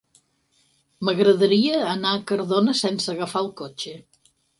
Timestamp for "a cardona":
2.15-2.75